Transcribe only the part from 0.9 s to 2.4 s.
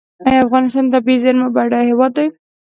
طبیعي زیرمو بډایه هیواد دی؟